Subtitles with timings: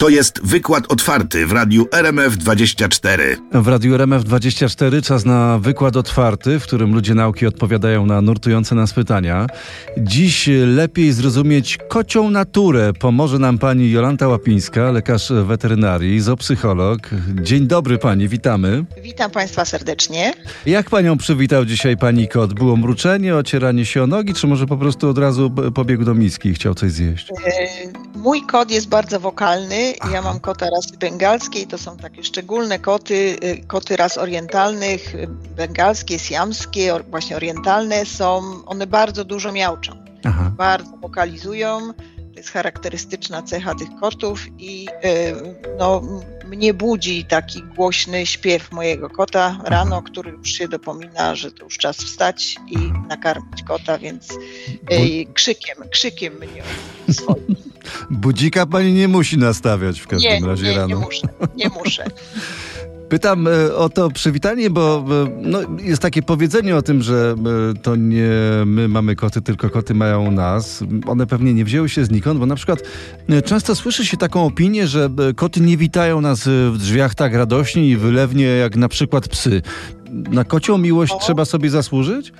[0.00, 3.36] To jest wykład otwarty w radiu RMF24.
[3.52, 8.92] W Radiu RMF24 czas na wykład otwarty, w którym ludzie nauki odpowiadają na nurtujące nas
[8.92, 9.46] pytania.
[9.98, 17.00] Dziś lepiej zrozumieć kocią naturę pomoże nam pani Jolanta Łapińska, lekarz weterynarii, zoopsycholog.
[17.42, 18.84] Dzień dobry pani, witamy.
[19.02, 20.32] Witam Państwa serdecznie.
[20.66, 22.54] Jak panią przywitał dzisiaj pani kot?
[22.54, 26.48] Było mruczenie, ocieranie się o nogi, czy może po prostu od razu pobiegł do miski
[26.48, 27.30] i chciał coś zjeść?
[27.30, 29.89] E, mój kot jest bardzo wokalny.
[30.12, 31.66] Ja mam kota rasy bengalskiej.
[31.66, 33.36] To są takie szczególne koty.
[33.42, 35.26] e, Koty ras orientalnych, e,
[35.56, 38.42] bengalskie, siamskie, właśnie orientalne są.
[38.66, 39.92] One bardzo dużo miauczą.
[40.24, 40.52] Aha.
[40.56, 41.92] Bardzo wokalizują.
[42.32, 45.32] To jest charakterystyczna cecha tych kotów i e,
[45.78, 46.02] no,
[46.46, 51.78] mnie budzi taki głośny śpiew mojego kota rano, który już się dopomina, że to już
[51.78, 52.76] czas wstać i
[53.08, 54.28] nakarmić kota, więc
[55.34, 56.62] krzykiem, krzykiem mnie
[57.14, 57.69] swoim.
[58.10, 60.86] Budzika pani nie musi nastawiać w każdym Nie, razie nie, rano.
[60.88, 62.04] nie muszę, nie muszę.
[63.10, 67.34] Pytam e, o to przywitanie, bo e, no, jest takie powiedzenie o tym, że
[67.70, 68.30] e, to nie
[68.66, 70.84] my mamy koty, tylko koty mają nas.
[71.06, 72.82] One pewnie nie wzięły się znikąd, bo na przykład
[73.44, 77.96] często słyszy się taką opinię, że koty nie witają nas w drzwiach tak radośnie i
[77.96, 79.62] wylewnie jak na przykład psy.
[80.10, 81.18] Na kocią miłość O.
[81.18, 82.32] trzeba sobie zasłużyć?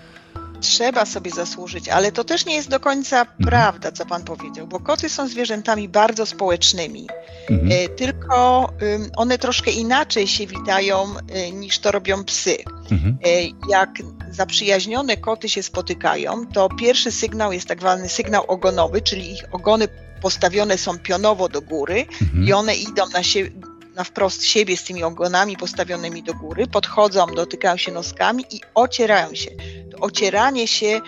[0.60, 4.80] Trzeba sobie zasłużyć, ale to też nie jest do końca prawda, co pan powiedział, bo
[4.80, 7.06] koty są zwierzętami bardzo społecznymi.
[7.50, 7.72] Mhm.
[7.72, 8.68] E, tylko
[9.16, 12.56] one troszkę inaczej się witają e, niż to robią psy.
[12.90, 13.18] Mhm.
[13.24, 13.28] E,
[13.70, 13.90] Jak
[14.30, 19.88] zaprzyjaźnione koty się spotykają, to pierwszy sygnał jest tak zwany sygnał ogonowy, czyli ich ogony
[20.22, 22.44] postawione są pionowo do góry Mhm.
[22.44, 23.50] i one idą na, sie-
[23.94, 29.34] na wprost siebie z tymi ogonami postawionymi do góry, podchodzą, dotykają się noskami i ocierają
[29.34, 29.50] się.
[29.90, 31.00] To ocieranie się e,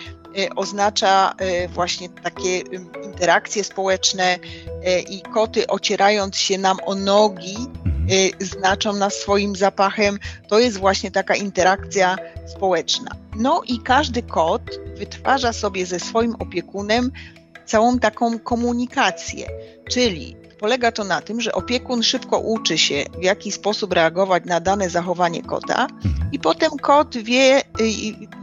[0.55, 2.59] oznacza e, właśnie takie
[3.03, 4.39] interakcje społeczne
[4.83, 7.57] e, i koty ocierając się nam o nogi
[8.39, 10.19] znaczą nas swoim zapachem.
[10.47, 12.15] To jest właśnie taka interakcja
[12.55, 13.11] społeczna.
[13.35, 14.61] No i każdy kot
[14.97, 17.11] wytwarza sobie ze swoim opiekunem
[17.65, 19.47] całą taką komunikację,
[19.89, 24.59] czyli polega to na tym, że opiekun szybko uczy się, w jaki sposób reagować na
[24.59, 26.29] dane zachowanie kota, Mhm.
[26.31, 27.63] i potem kot wie, y,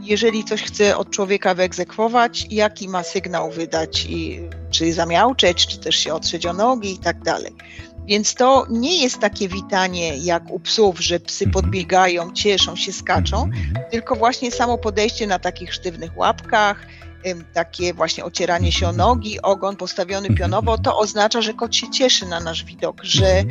[0.01, 4.39] jeżeli coś chce od człowieka wyegzekwować, jaki ma sygnał wydać, i
[4.69, 7.51] czy zamiauczeć, czy też się otrzeć o nogi i tak dalej.
[8.05, 11.51] Więc to nie jest takie witanie jak u psów, że psy Mhm.
[11.63, 13.85] podbiegają, cieszą się, skaczą, Mhm.
[13.91, 16.85] tylko właśnie samo podejście na takich sztywnych łapkach,
[17.53, 20.37] takie właśnie ocieranie się o nogi, ogon postawiony Mhm.
[20.37, 23.49] pionowo, to oznacza, że kot się cieszy na nasz widok, że, Mhm.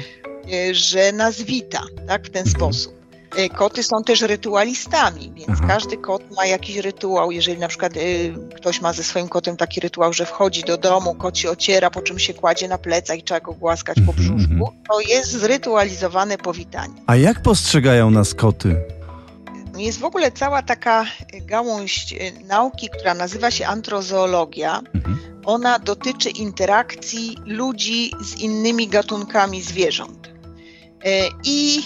[0.71, 3.01] y, że nas wita tak, w ten sposób.
[3.39, 5.65] Y, Koty są też rytualistami, więc Aha.
[5.69, 7.31] każdy kot ma jakiś rytuał.
[7.31, 11.15] Jeżeli na przykład y, ktoś ma ze swoim kotem taki rytuał, że wchodzi do domu,
[11.15, 14.17] kot się ociera, po czym się kładzie na plecach i trzeba go głaskać po Mhm,
[14.39, 16.95] brzuszku, to jest zrytualizowane powitanie.
[17.07, 18.77] A jak postrzegają nas koty?
[19.81, 24.81] Jest w ogóle cała taka gałąź y, nauki, która nazywa się antrozoologia.
[24.95, 25.19] Mhm.
[25.45, 30.31] Ona dotyczy interakcji ludzi z innymi gatunkami zwierząt.
[31.05, 31.83] E, I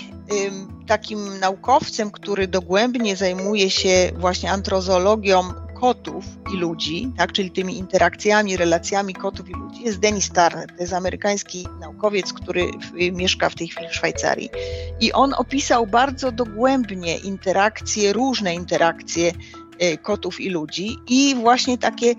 [0.86, 6.24] takim naukowcem, który dogłębnie zajmuje się właśnie antrozoologią kotów
[6.54, 10.68] i ludzi, tak, czyli tymi interakcjami, relacjami kotów i ludzi, jest Denis Turner.
[10.76, 14.50] To jest amerykański naukowiec, który w, mieszka w tej chwili w Szwajcarii.
[15.00, 19.32] I on opisał bardzo dogłębnie interakcje, różne interakcje
[19.78, 22.14] e, kotów i ludzi i właśnie takie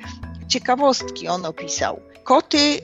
[0.47, 1.99] ciekawostki on opisał.
[2.23, 2.79] Koty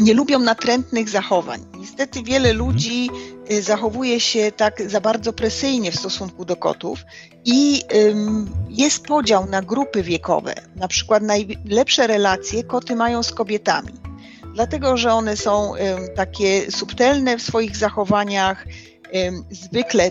[0.00, 1.64] nie lubią natrętnych zachowań.
[1.78, 3.10] Niestety wiele ludzi
[3.50, 6.98] y, zachowuje się tak za bardzo presyjnie w stosunku do kotów
[7.44, 7.82] i
[8.68, 10.54] jest podział na grupy wiekowe.
[10.76, 13.92] Na przykład najlepsze relacje koty mają z kobietami.
[14.54, 15.72] Dlatego, że one są
[16.16, 18.66] takie subtelne w swoich zachowaniach.
[19.50, 20.10] Zwykle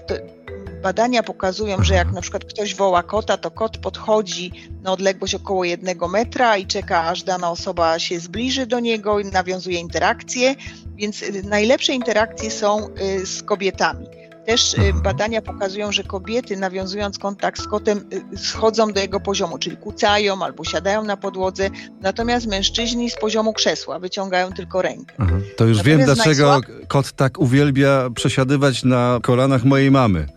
[0.88, 4.52] badania pokazują, że jak na przykład ktoś woła kota, to kot podchodzi
[4.84, 9.26] na odległość około jednego metra i czeka, aż dana osoba się zbliży do niego i
[9.26, 10.56] nawiązuje interakcję,
[10.96, 14.08] więc y, najlepsze interakcje są y, z kobietami.
[14.46, 19.78] Też y, badania pokazują, że kobiety nawiązując kontakt z kotem schodzą do jego poziomu, czyli
[19.78, 21.70] kucają albo siadają na podłodze,
[22.02, 25.16] natomiast mężczyźni z poziomu krzesła wyciągają tylko rękę.
[25.18, 25.36] Aha.
[25.58, 30.37] To już wiem, Natomiast dlaczego kot tak uwielbia przesiadywać na kolanach mojej mamy.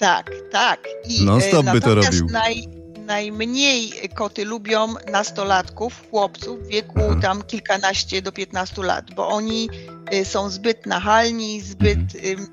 [0.00, 0.80] Tak, tak.
[1.08, 2.26] I, Non e, stop by to robił.
[2.32, 2.68] Naj,
[3.06, 7.18] najmniej koty lubią nastolatków, chłopców w wieku Aha.
[7.22, 9.68] tam kilkanaście do 15 lat, bo oni
[10.14, 12.46] y, są zbyt nachalni, zbyt ym,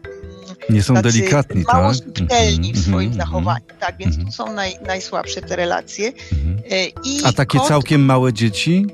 [0.70, 1.96] Nie są tacy delikatni, mało tak?
[1.96, 3.66] subtelni w Mhm, swoim mhm, zachowaniu.
[3.80, 4.26] Tak, więc mhm.
[4.28, 6.08] tu są naj, najsłabsze te relacje.
[6.32, 6.58] mhm.
[6.74, 8.86] Y, I A takie kot, całkiem małe dzieci?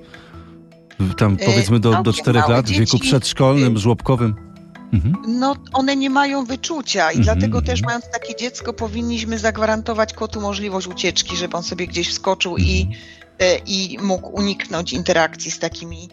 [1.17, 4.52] Tam E, powiedzmy do, do całkiem czterech małe lat, w wieku dzieci, przedszkolnym, żłobkowym.
[4.93, 5.15] Mhm.
[5.27, 10.41] No, one nie mają wyczucia i Mhm, dlatego też mając takie dziecko powinniśmy zagwarantować kotu
[10.41, 12.99] możliwość ucieczki, żeby on sobie gdzieś wskoczył i, Mhm.
[13.39, 16.09] e, i mógł uniknąć interakcji z takimi,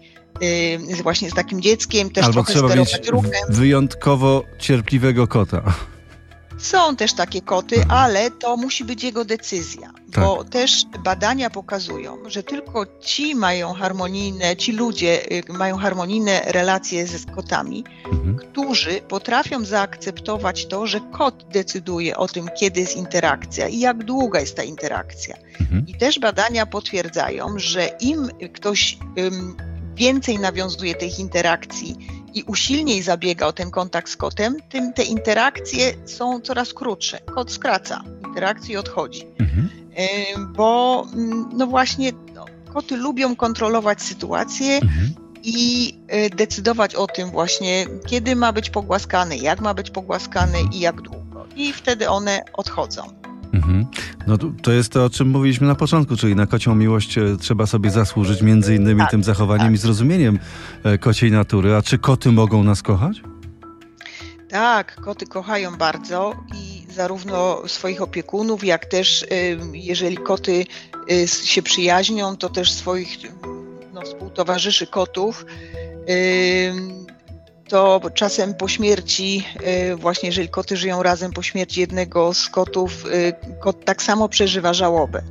[0.98, 3.32] e, właśnie z takim dzieckiem, też Albo trochę trzeba mieć sterować ruchem.
[3.48, 5.62] wyjątkowo cierpliwego kota.
[6.60, 7.90] Są też takie koty, Mhm.
[8.00, 14.56] ale to musi być jego decyzja, bo też badania pokazują, że tylko ci mają harmonijne,
[14.56, 18.36] ci ludzie y, mają harmonijne relacje ze kotami, Mhm.
[18.36, 24.40] którzy potrafią zaakceptować to, że kot decyduje o tym, kiedy jest interakcja i jak długa
[24.40, 25.36] jest ta interakcja.
[25.60, 25.86] Mhm.
[25.86, 29.56] I też badania potwierdzają, że im ktoś ym,
[29.94, 31.96] więcej nawiązuje tych interakcji
[32.34, 37.20] i usilniej zabiega o ten kontakt z kotem, tym te interakcje są coraz krótsze.
[37.34, 39.26] Kot skraca interakcję i odchodzi.
[39.38, 39.68] Mhm.
[40.36, 45.14] Ym, Bo mm, no właśnie no, koty lubią kontrolować sytuację Mhm.
[45.42, 45.94] i
[46.26, 51.00] y, decydować o tym właśnie, kiedy ma być pogłaskany, jak ma być pogłaskany i jak
[51.00, 51.46] długo.
[51.56, 53.02] I wtedy one odchodzą.
[53.52, 53.86] Mhm.
[54.26, 57.66] No to- jest to, o czym mówiliśmy na początku, czyli na kocią miłość e, trzeba
[57.66, 59.74] sobie zasłużyć między innymi Tak, tym zachowaniem tak.
[59.74, 60.38] i zrozumieniem
[60.84, 61.74] e, kociej natury.
[61.74, 63.22] A czy koty mogą nas kochać?
[64.48, 69.26] Tak, koty kochają bardzo i zarówno swoich opiekunów, jak też y,
[69.72, 70.64] jeżeli koty
[71.10, 73.16] y, się przyjaźnią, to też swoich
[73.92, 75.46] no, współtowarzyszy kotów.
[77.70, 79.44] To czasem po śmierci,
[79.92, 84.28] y, właśnie jeżeli koty żyją razem po śmierci jednego z kotów, y, kot tak samo
[84.28, 85.22] przeżywa żałobę.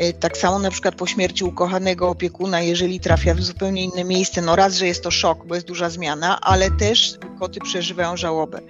[0.00, 4.42] Y, Tak samo na przykład po śmierci ukochanego opiekuna, jeżeli trafia w zupełnie inne miejsce,
[4.42, 8.60] no raz, że jest to szok, bo jest duża zmiana, ale też koty przeżywają żałobę.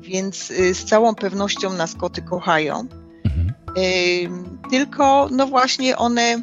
[0.00, 2.88] Więc z całą pewnością nas koty kochają.
[3.24, 3.52] Mhm.
[4.70, 6.40] Tylko, no właśnie one.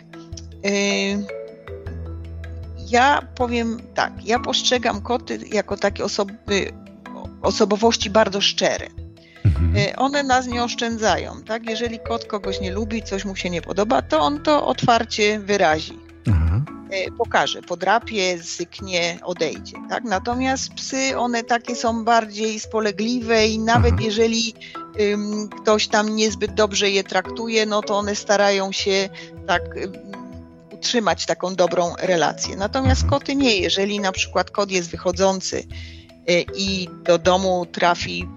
[2.94, 6.72] Ja powiem tak, ja postrzegam koty jako takie osoby,
[7.42, 8.88] osobowości bardzo szczere.
[9.46, 9.78] Mhm.
[9.78, 11.70] Y, One nas nie oszczędzają, tak?
[11.70, 16.00] Jeżeli kot kogoś nie lubi, coś mu się nie podoba, to on to otwarcie wyrazi.
[16.32, 16.62] Aha.
[16.92, 19.78] E, pokaże, podrapie, zyknie, odejdzie.
[19.90, 20.04] Tak?
[20.04, 24.02] Natomiast psy, one takie są bardziej spolegliwe i nawet Aha.
[24.06, 24.54] jeżeli
[25.02, 29.10] ym, ktoś tam niezbyt dobrze je traktuje, no to one starają się
[29.48, 29.62] tak
[30.88, 32.56] utrzymać taką dobrą relację.
[32.56, 33.58] Natomiast koty nie.
[33.58, 35.58] Jeżeli na przykład kot jest wychodzący
[36.30, 38.28] y, i do domu trafi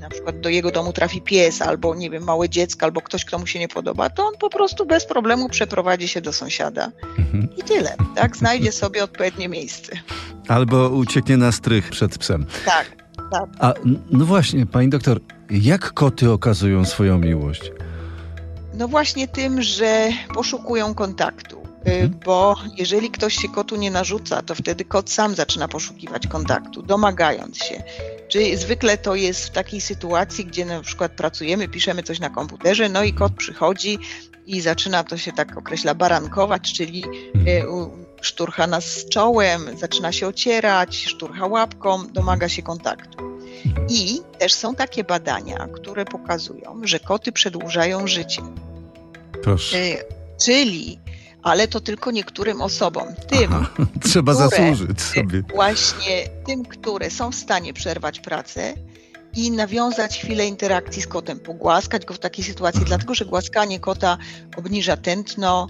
[0.00, 3.38] na przykład do jego domu trafi pies, albo nie wiem, małe dziecko, albo ktoś, kto
[3.38, 7.48] mu się nie podoba, to on po prostu bez problemu przeprowadzi się do sąsiada Mhm.
[7.56, 8.36] i tyle, tak?
[8.36, 9.92] Znajdzie sobie odpowiednie miejsce.
[10.48, 12.46] Albo ucieknie na strych przed psem.
[12.64, 12.96] Tak.
[13.58, 15.20] A n- no właśnie, pani doktor,
[15.50, 17.72] jak koty okazują swoją miłość?
[18.78, 22.20] No właśnie tym, że poszukują kontaktu, y, Mhm.
[22.24, 27.56] bo jeżeli ktoś się kotu nie narzuca, to wtedy kot sam zaczyna poszukiwać kontaktu, domagając
[27.58, 27.82] się.
[28.28, 32.88] Czy zwykle to jest w takiej sytuacji, gdzie na przykład pracujemy, piszemy coś na komputerze,
[32.88, 33.98] no i kot przychodzi
[34.46, 37.04] i zaczyna to się tak określa barankować, czyli
[37.34, 37.48] Mhm.
[37.48, 37.64] y,
[38.20, 43.18] szturcha nas czołem, zaczyna się ocierać, szturcha łapką, domaga się kontaktu.
[43.88, 48.42] I też są takie badania, które pokazują, że koty przedłużają życie.
[49.42, 49.76] Proszę.
[49.78, 50.04] Y,
[50.44, 50.98] Czyli,
[51.42, 53.70] ale to tylko niektórym osobom, tym Aha,
[54.08, 55.42] Trzeba które- zasłużyć sobie.
[55.54, 58.74] właśnie, tym, które są w stanie przerwać pracę
[59.36, 64.18] i nawiązać chwilę interakcji z kotem, pogłaskać go w takiej sytuacji, dlatego że głaskanie kota
[64.56, 65.66] obniża tętno,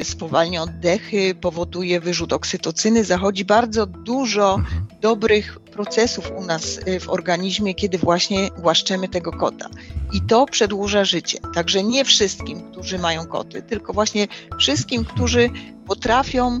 [0.00, 4.86] y, spowalnia oddechy, powoduje wyrzut oksytocyny, zachodzi bardzo dużo Mhm.
[5.00, 9.68] dobrych procesów u nas y, w organizmie, kiedy właśnie głaszczemy tego kota.
[10.12, 11.38] I to przedłuża życie.
[11.54, 15.50] Także nie wszystkim, którzy mają koty, tylko właśnie wszystkim, którzy
[15.86, 16.60] potrafią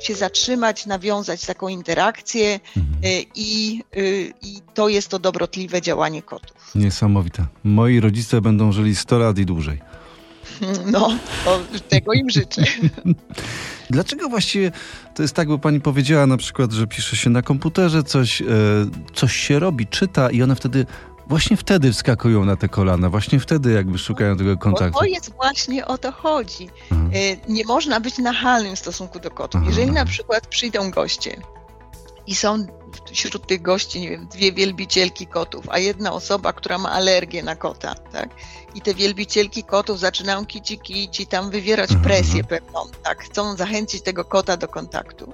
[0.00, 3.04] się zatrzymać, nawiązać taką interakcję Mhm.
[3.04, 6.56] y, i, y, i to jest to dobrotliwe działanie kotów.
[6.74, 7.46] Niesamowite.
[7.64, 9.80] Moi rodzice będą żyli 100 lat i dłużej.
[10.86, 11.18] No,
[11.88, 12.62] tego im życzę.
[13.90, 14.72] Dlaczego właściwie
[15.14, 18.44] to jest tak, bo pani powiedziała na przykład, że pisze się na komputerze coś, e,
[19.14, 20.86] coś się robi, czyta i one wtedy,
[21.26, 24.98] właśnie wtedy wskakują na te kolana, właśnie wtedy jakby szukają tego Bo kontaktu.
[24.98, 26.68] to jest właśnie o to chodzi.
[26.92, 27.14] Mhm.
[27.14, 29.60] Y, nie można być nachalnym w stosunku do kotów.
[29.60, 29.70] Aha.
[29.70, 31.36] Jeżeli na przykład przyjdą goście
[32.26, 32.66] i są
[33.12, 37.56] wśród tych gości, nie wiem, dwie wielbicielki kotów, a jedna osoba, która ma alergię na
[37.56, 38.28] kota, tak?
[38.74, 42.04] I te wielbicielki kotów zaczynają kici kici tam wywierać Mhm.
[42.08, 43.24] presję pewną, tak?
[43.24, 45.32] Chcą zachęcić tego kota do kontaktu.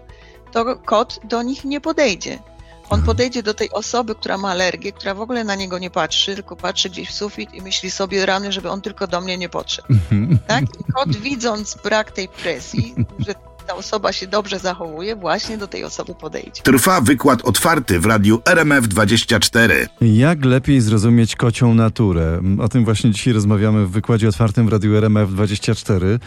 [0.52, 2.38] To kot do nich nie podejdzie.
[2.82, 3.06] On Mhm.
[3.06, 6.56] podejdzie do tej osoby, która ma alergię, która w ogóle na niego nie patrzy, tylko
[6.56, 9.88] patrzy gdzieś w sufit i myśli sobie rany, żeby on tylko do mnie nie podszedł
[9.90, 10.38] Mhm.
[10.48, 10.62] tak?
[10.64, 15.84] I kot widząc brak tej presji, że ta osoba się dobrze zachowuje, właśnie do tej
[15.84, 16.62] osoby podejdzie.
[16.62, 19.86] Trwa wykład otwarty w radiu RMF24.
[20.00, 22.40] Jak lepiej zrozumieć kocią naturę?
[22.60, 26.18] O tym właśnie dzisiaj rozmawiamy w wykładzie otwartym w Radiu RMF24.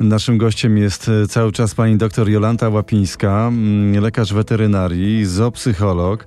[0.00, 6.26] Naszym gościem jest e, cały czas pani doktor Jolanta Łapińska, mm, lekarz weterynarii, zoopsycholog.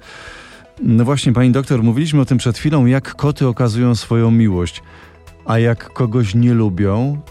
[0.82, 4.84] No właśnie, pani doktor, mówiliśmy o tym przed chwilą, jak koty okazują swoją miłość.
[5.46, 7.22] A jak kogoś nie lubią,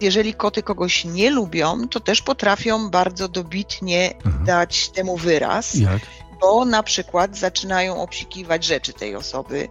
[0.00, 4.38] Jeżeli koty kogoś nie lubią, to też potrafią bardzo dobitnie Aha.
[4.46, 5.74] dać temu wyraz.
[5.74, 6.00] jak?
[6.40, 9.68] bo na przykład zaczynają obsikiwać rzeczy tej osoby.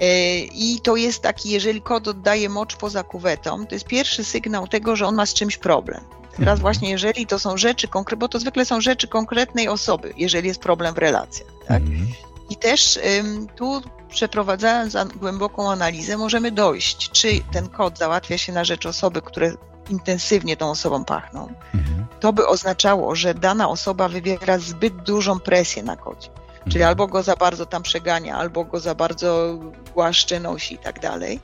[0.00, 4.68] E, I to jest taki, jeżeli kot oddaje mocz poza kuwetą, to jest pierwszy sygnał
[4.68, 6.00] tego, że on ma z czymś problem.
[6.30, 6.58] Teraz Mhm.
[6.58, 10.60] właśnie, jeżeli to są rzeczy konkretne, bo to zwykle są rzeczy konkretnej osoby, jeżeli jest
[10.60, 11.48] problem w relacjach.
[11.68, 11.82] Tak?
[11.82, 12.06] Mhm.
[12.50, 18.64] I też ym, tu przeprowadzając głęboką analizę, możemy dojść, czy ten kot załatwia się na
[18.64, 19.52] rzecz osoby, które
[19.90, 22.06] intensywnie tą osobą pachną, Mhm.
[22.20, 26.28] to by oznaczało, że dana osoba wywiera zbyt dużą presję na kocie.
[26.64, 26.88] Czyli Mhm.
[26.88, 29.58] albo go za bardzo tam przegania, albo go za bardzo
[29.94, 31.40] głaszcze, nosi i tak dalej.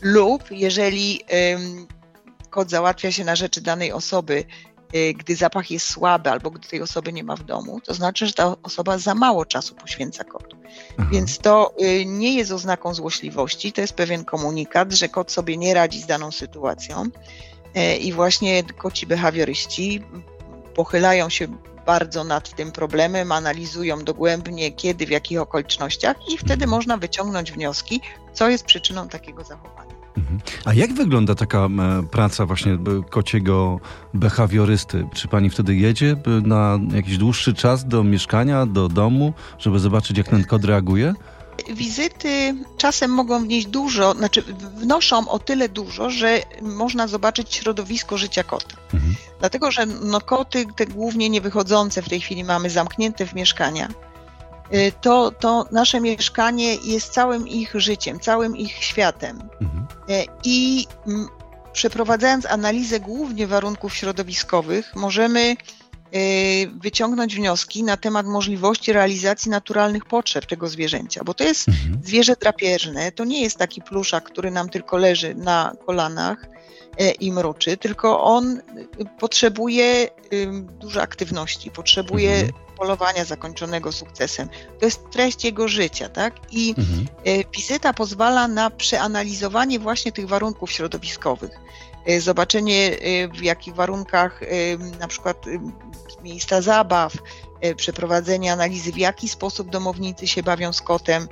[0.00, 1.20] Lub jeżeli
[1.54, 1.86] ym,
[2.50, 4.44] kot załatwia się na rzeczy danej osoby,
[5.16, 8.32] gdy zapach jest słaby, albo gdy tej osoby nie ma w domu, to znaczy, że
[8.32, 10.56] ta osoba za mało czasu poświęca kotu.
[10.98, 11.08] Aha.
[11.12, 15.74] Więc to y, nie jest oznaką złośliwości, to jest pewien komunikat, że kot sobie nie
[15.74, 17.10] radzi z daną sytuacją.
[17.74, 20.02] E, I właśnie koci behawioryści
[20.74, 21.48] pochylają się
[21.86, 26.70] bardzo nad tym problemem, analizują dogłębnie, kiedy, w jakich okolicznościach, i wtedy Mhm.
[26.70, 28.00] można wyciągnąć wnioski,
[28.32, 29.99] co jest przyczyną takiego zachowania.
[30.16, 30.40] Mhm.
[30.64, 31.68] A jak wygląda taka
[32.10, 32.78] praca właśnie
[33.10, 33.80] kociego
[34.14, 35.06] behawiorysty?
[35.14, 40.28] Czy pani wtedy jedzie na jakiś dłuższy czas do mieszkania, do domu, żeby zobaczyć, jak
[40.28, 41.14] ten kot reaguje?
[41.74, 44.42] Wizyty czasem mogą wnieść dużo, znaczy
[44.76, 48.76] wnoszą o tyle dużo, że można zobaczyć środowisko życia kota.
[48.94, 49.14] Mhm.
[49.40, 53.88] Dlatego, że no, koty, te głównie nie wychodzące w tej chwili mamy zamknięte w mieszkania,
[55.00, 59.48] to, to nasze mieszkanie jest całym ich życiem, całym ich światem.
[59.60, 59.86] Mhm.
[60.08, 61.28] E, I mm,
[61.72, 65.56] przeprowadzając analizę głównie warunków środowiskowych, możemy
[66.14, 72.00] y, wyciągnąć wnioski na temat możliwości realizacji naturalnych potrzeb tego zwierzęcia, bo to jest Mhm.
[72.04, 76.46] zwierzę drapieżne, to nie jest taki pluszak, który nam tylko leży na kolanach
[77.20, 78.62] i mruczy, tylko on y,
[79.20, 80.08] potrzebuje
[80.80, 82.52] dużo aktywności, potrzebuje Mhm.
[82.76, 84.48] polowania zakończonego sukcesem.
[84.78, 86.34] To jest treść jego życia, tak?
[86.50, 87.06] I Mhm.
[87.56, 91.50] Wizyta pozwala na przeanalizowanie właśnie tych warunków środowiskowych.
[92.06, 92.90] E, Zobaczenie,
[93.34, 94.40] w jakich warunkach
[95.00, 95.44] na przykład
[96.22, 97.12] miejsca zabaw,
[97.76, 101.28] przeprowadzenie analizy, w jaki sposób domownicy się bawią z kotem,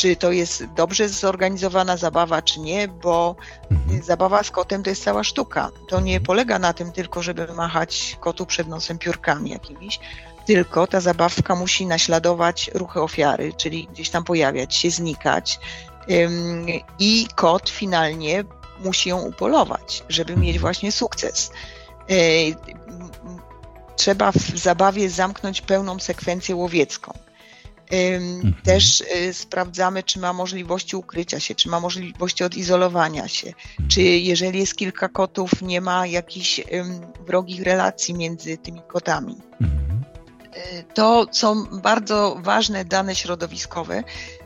[0.00, 3.36] czy to jest dobrze zorganizowana zabawa, czy nie, bo
[3.70, 3.98] Mhm.
[4.00, 5.70] e, zabawa z kotem to jest cała sztuka.
[5.88, 10.00] To nie polega na tym tylko, żeby machać kotu przed nosem piórkami jakimiś,
[10.46, 15.60] tylko ta zabawka musi naśladować ruchy ofiary, czyli gdzieś tam pojawiać się, znikać.
[16.98, 18.44] I kot finalnie
[18.84, 21.50] musi ją upolować, żeby mieć właśnie sukces.
[22.08, 23.10] M,
[23.96, 27.12] Trzeba w zabawie zamknąć pełną sekwencję łowiecką.
[27.92, 33.52] Ym, Też y, sprawdzamy, czy ma możliwości ukrycia się, czy ma możliwości odizolowania się,
[33.88, 36.60] czy jeżeli jest kilka kotów, nie ma jakichś
[37.26, 39.36] wrogich relacji między tymi kotami.
[39.60, 40.02] Mhm.
[40.56, 44.02] Y, To są bardzo ważne dane środowiskowe.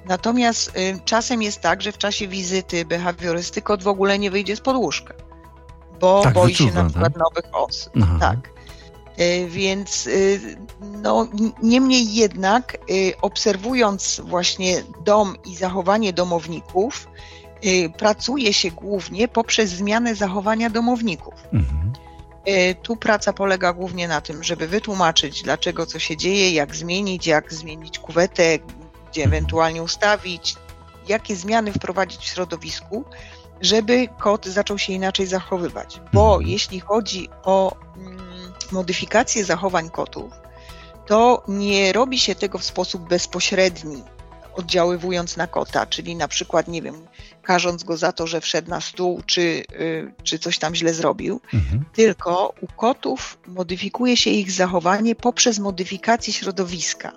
[0.08, 4.56] Natomiast y, czasem jest tak, że w czasie wizyty behawiorysty kot w ogóle nie wyjdzie
[4.56, 5.14] z podłóżka,
[6.00, 7.22] bo Tak, boi się wyczuwa, na przykład tak?
[7.22, 7.92] nowych osób.
[8.02, 8.16] Aha.
[8.20, 8.53] Tak.
[9.20, 11.28] Y, Więc y, no,
[11.62, 17.08] niemniej jednak, y, obserwując właśnie dom i zachowanie domowników,
[17.98, 21.34] pracuje się głównie poprzez zmianę zachowania domowników.
[21.52, 21.92] Mhm.
[22.44, 27.26] E, Tu praca polega głównie na tym, żeby wytłumaczyć, dlaczego co się dzieje, jak zmienić,
[27.26, 28.58] jak zmienić kuwetę,
[29.10, 30.56] gdzie ewentualnie ustawić,
[31.08, 33.04] jakie zmiany wprowadzić w środowisku,
[33.60, 36.00] żeby kot zaczął się inaczej zachowywać.
[36.12, 36.50] Bo Mhm.
[36.50, 38.23] jeśli chodzi o mm,
[38.74, 40.32] modyfikację zachowań kotów,
[41.06, 44.02] to nie robi się tego w sposób bezpośredni,
[44.54, 47.06] oddziaływując na kota, czyli na przykład, nie wiem,
[47.42, 51.40] karząc go za to, że wszedł na stół, czy, y, czy coś tam źle zrobił,
[51.54, 51.84] Mhm.
[51.92, 57.12] tylko u kotów modyfikuje się ich zachowanie poprzez modyfikację środowiska.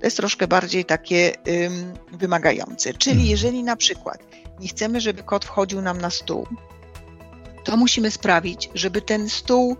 [0.00, 2.94] To jest troszkę bardziej takie ym, wymagające.
[2.94, 3.30] Czyli Mhm.
[3.30, 4.18] jeżeli na przykład
[4.60, 6.46] nie chcemy, żeby kot wchodził nam na stół,
[7.64, 9.76] to musimy sprawić, żeby ten stół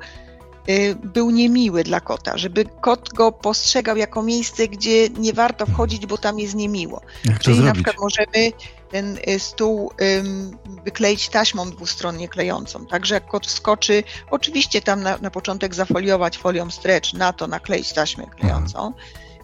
[1.05, 6.19] był niemiły dla kota, żeby kot go postrzegał jako miejsce, gdzie nie warto wchodzić, bo
[6.19, 7.01] tam jest niemiło.
[7.25, 8.53] Jak Czyli na przykład możemy
[8.91, 12.87] ten y, stół ym, wykleić taśmą dwustronnie klejącą.
[12.87, 17.93] Także jak kot wskoczy, oczywiście tam na, na początek zafoliować folią stretch, na to nakleić
[17.93, 18.93] taśmę klejącą.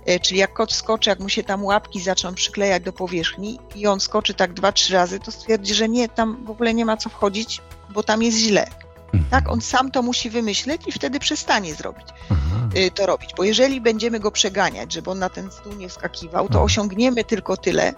[0.08, 3.86] Y, Czyli jak kot wskoczy, jak mu się tam łapki zaczną przyklejać do powierzchni i
[3.86, 6.96] on skoczy tak dwa, trzy razy, to stwierdzi, że nie, tam w ogóle nie ma
[6.96, 8.66] co wchodzić, bo tam jest źle.
[9.14, 9.30] Mhm.
[9.30, 12.68] Tak, on sam to musi wymyśleć i wtedy przestanie zrobić Aha.
[12.76, 13.30] y, to robić.
[13.36, 16.64] Bo jeżeli będziemy go przeganiać, żeby on na ten stół nie wskakiwał, to Mhm.
[16.64, 17.92] osiągniemy tylko tyle,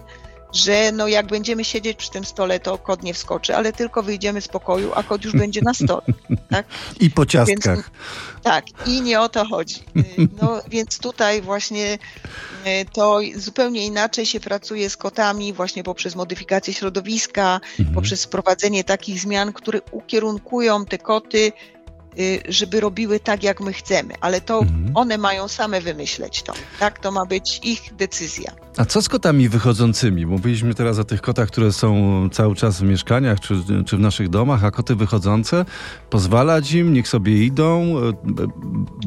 [0.53, 4.41] że no jak będziemy siedzieć przy tym stole, to kot nie wskoczy, ale tylko wyjdziemy
[4.41, 6.01] z pokoju, a kot już będzie na stole.
[6.99, 7.91] I po ciastkach.
[8.43, 9.75] Tak, i nie o to chodzi.
[10.41, 16.73] No więc tutaj właśnie y, to zupełnie inaczej się pracuje z kotami, właśnie poprzez modyfikację
[16.73, 17.95] środowiska, Mhm.
[17.95, 21.51] poprzez wprowadzenie takich zmian, które ukierunkują te koty,
[22.49, 24.91] żeby robiły tak, jak my chcemy, ale to Mhm.
[24.95, 26.53] one mają same wymyśleć to.
[26.79, 28.51] Tak, to ma być ich decyzja.
[28.77, 30.25] A co z kotami wychodzącymi?
[30.25, 31.93] Mówiliśmy teraz o tych kotach, które są
[32.31, 33.55] cały czas w mieszkaniach czy,
[33.87, 35.65] czy w naszych domach, a koty wychodzące,
[36.09, 38.13] pozwalać im, niech sobie idą, e,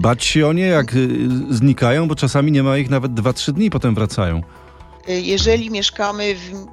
[0.00, 0.96] bać się o nie, jak e,
[1.50, 4.42] znikają, bo czasami nie ma ich nawet 2-3 dni, potem wracają.
[5.08, 6.66] Y, Jeżeli mieszkamy w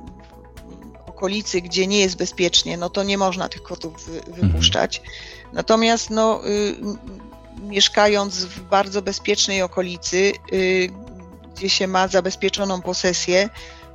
[1.10, 5.02] okolicy, gdzie nie jest bezpiecznie, no to nie można tych kotów wy- wypuszczać.
[5.54, 6.76] Natomiast no, y,
[7.62, 10.90] mieszkając w bardzo bezpiecznej okolicy, y,
[11.56, 13.50] gdzie się ma zabezpieczoną posesję,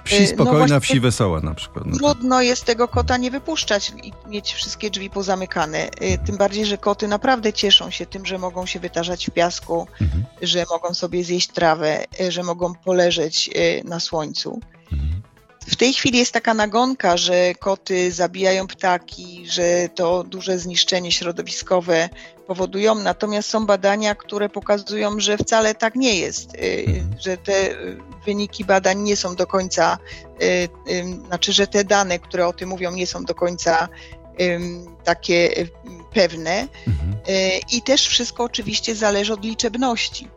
[0.04, 1.86] Wsi E, no spokojna, właśnie- wsi wesoła na przykład.
[1.86, 5.88] No to- trudno jest tego kota nie wypuszczać i mieć wszystkie drzwi pozamykane.
[5.88, 9.86] Y, Tym bardziej, że koty naprawdę cieszą się tym, że mogą się wytarzać w piasku,
[10.00, 10.24] Mhm.
[10.42, 14.60] że mogą sobie zjeść trawę, y, że mogą poleżeć y, na słońcu.
[14.92, 15.13] Mhm.
[15.66, 22.08] W tej chwili jest taka nagonka, że koty zabijają ptaki, że to duże zniszczenie środowiskowe
[22.46, 27.14] powodują, natomiast są badania, które pokazują, że wcale tak nie jest, y, Mhm.
[27.20, 29.98] że te y, wyniki badań nie są do końca,
[30.42, 30.68] y,
[31.26, 33.88] znaczy, że te dane, które o tym mówią, nie są do końca
[35.04, 35.66] takie
[36.14, 36.68] pewne.
[36.86, 37.14] Mhm.
[37.72, 40.28] I też wszystko oczywiście zależy od liczebności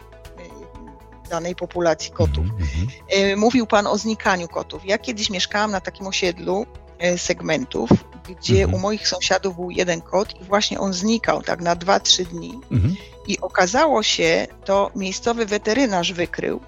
[1.27, 2.46] danej populacji kotów.
[2.46, 2.88] Mhm.
[3.10, 4.86] E, Mówił Pan o znikaniu kotów.
[4.86, 6.65] Ja kiedyś mieszkałam na takim osiedlu
[6.99, 7.89] e, segmentów,
[8.30, 8.73] gdzie Mhm.
[8.73, 12.60] u moich sąsiadów był jeden kot i właśnie on znikał tak na 2-3 dni.
[12.71, 12.95] Mhm.
[13.28, 16.62] I okazało się, to miejscowy weterynarz wykrył,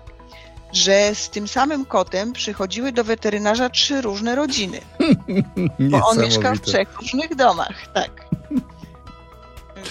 [0.74, 4.82] że z tym samym kotem przychodziły do weterynarza trzy różne rodziny,
[5.92, 8.26] bo on mieszkał w trzech różnych domach, tak.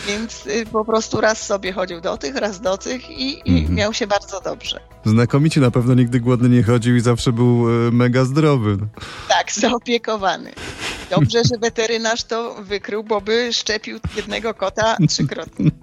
[0.09, 3.75] Więc y, po prostu raz sobie chodził do tych, raz do tych i, i Mhm.
[3.75, 4.81] miał się bardzo dobrze.
[5.05, 8.77] Znakomicie na pewno nigdy głodny nie chodził i zawsze był e, mega zdrowy.
[9.29, 10.53] Tak, zaopiekowany.
[11.11, 15.71] Dobrze, że weterynarz to wykrył, bo by szczepił jednego kota trzykrotnie.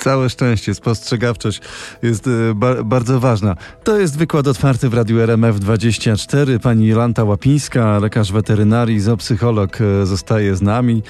[0.00, 1.60] Całe szczęście, spostrzegawczość
[2.02, 3.56] jest e, ba bardzo ważna.
[3.84, 6.58] To jest wykład otwarty w Radiu RMF24.
[6.58, 11.02] Pani Jolanta Łapińska, lekarz weterynarii, zoopsycholog e, zostaje z nami.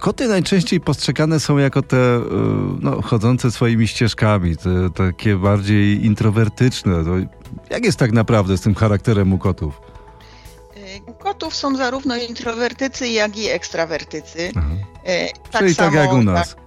[0.00, 2.20] Koty najczęściej postrzegane są jako te e,
[2.80, 7.04] no, chodzące swoimi ścieżkami, te, takie bardziej introwertyczne.
[7.04, 7.10] To
[7.70, 9.80] jak jest tak naprawdę z tym charakterem u kotów?
[11.06, 14.52] U kotów są zarówno introwertycy, jak i ekstrawertycy.
[14.56, 14.68] Aha.
[15.08, 16.54] Y, Czyli tak jak u nas.
[16.54, 16.63] Tak,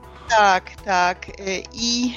[0.85, 1.29] tak.
[1.29, 2.15] Y, I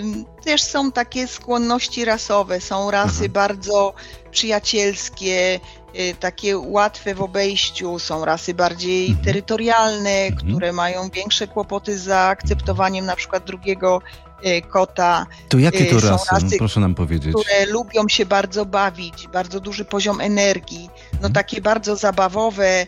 [0.00, 2.60] ym, też są takie skłonności rasowe.
[2.60, 3.32] Są rasy Aha.
[3.32, 3.94] bardzo
[4.30, 5.60] przyjacielskie,
[5.98, 7.98] y, takie łatwe w obejściu.
[7.98, 9.24] Są rasy bardziej Mhm.
[9.24, 10.48] terytorialne, Mhm.
[10.50, 14.31] które mają większe kłopoty z zaakceptowaniem na przykład drugiego y,
[14.70, 15.26] kota.
[15.48, 16.26] To jakie to y, są rasy?
[16.32, 17.34] rasy, proszę nam powiedzieć.
[17.34, 20.90] które lubią się bardzo bawić, bardzo duży poziom energii.
[21.12, 21.32] No Mhm.
[21.32, 22.86] takie bardzo zabawowe,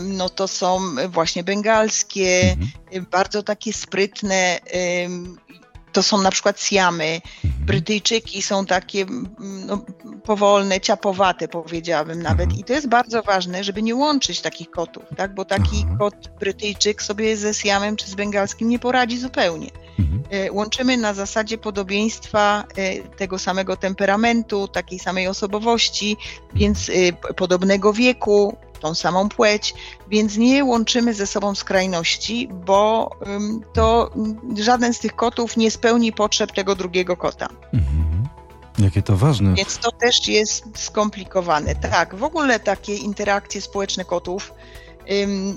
[0.00, 2.70] no to są właśnie bengalskie, Mhm.
[2.94, 4.58] ym, bardzo takie sprytne.
[5.92, 7.20] To są na przykład Siamy.
[7.44, 7.64] Mhm.
[7.66, 9.06] Brytyjczyki są takie
[9.66, 9.84] no,
[10.24, 12.40] powolne, ciapowate, powiedziałabym nawet.
[12.44, 12.60] Mhm.
[12.60, 15.34] I to jest bardzo ważne, żeby nie łączyć takich kotów, tak?
[15.34, 15.96] bo taki Aha.
[15.98, 19.68] kot Brytyjczyk sobie ze Siamem czy z bengalskim nie poradzi zupełnie.
[19.98, 20.22] Mhm.
[20.30, 26.16] E, łączymy na zasadzie podobieństwa e, tego samego temperamentu, takiej samej osobowości,
[26.54, 26.92] więc e,
[27.34, 29.74] podobnego wieku, tą samą płeć,
[30.08, 33.10] więc nie łączymy ze sobą skrajności, bo
[33.72, 37.48] to ym, żaden z tych kotów nie spełni potrzeb tego drugiego kota.
[37.74, 38.12] Mhm.
[38.78, 39.54] Jakie to ważne.
[39.54, 41.74] Więc to też jest skomplikowane.
[41.74, 44.54] Tak, w ogóle takie interakcje społeczne kotów.
[45.10, 45.56] Ym,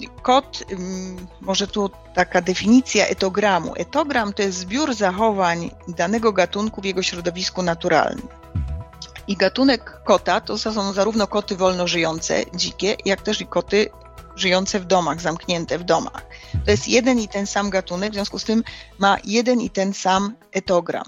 [1.42, 3.74] może tu taka definicja etogramu.
[3.76, 8.28] Etogram to jest zbiór zachowań danego gatunku w jego środowisku naturalnym.
[9.28, 13.90] I gatunek kota to są zarówno koty wolno żyjące, dzikie, jak też i koty
[14.36, 16.26] żyjące w domach, zamknięte w domach.
[16.66, 18.64] To jest jeden i ten sam gatunek, w związku z tym
[19.00, 21.06] ma jeden i ten sam etogram.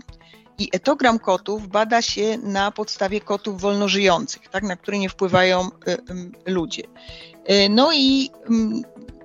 [0.60, 5.92] I etogram kotów bada się na podstawie kotów wolnożyjących, tak, na które nie wpływają y,
[6.48, 6.84] y, ludzie.
[7.52, 8.84] Y, no i mm,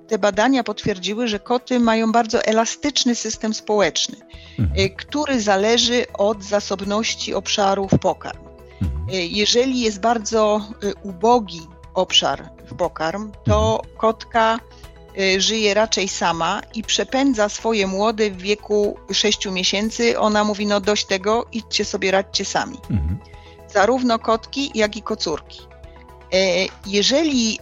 [0.09, 4.17] te badania potwierdziły, że koty mają bardzo elastyczny system społeczny,
[4.59, 4.91] mhm.
[4.97, 8.39] który zależy od zasobności obszarów pokarm.
[8.83, 9.09] Mhm.
[9.31, 10.61] Jeżeli jest bardzo
[11.03, 11.61] ubogi
[11.95, 13.99] obszar w pokarm, to mhm.
[13.99, 14.59] kotka
[15.19, 20.19] Y, żyje raczej sama i przepędza swoje młode w wieku 6 miesięcy.
[20.19, 22.79] Ona mówi, no dość tego, idźcie sobie, radźcie sami.
[22.91, 23.19] Mhm.
[23.75, 25.61] Zarówno kotki, jak i kocurki.
[26.35, 27.59] Y, jeżeli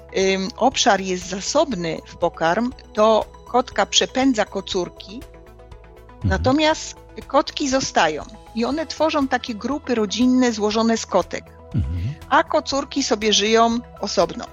[0.57, 6.29] obszar jest zasobny w pokarm, to kotka przepędza kocurki, mhm.
[6.31, 8.23] natomiast kotki zostają
[8.55, 12.15] i one tworzą takie grupy rodzinne złożone z kotek, mhm.
[12.29, 14.45] a kocurki sobie żyją osobno.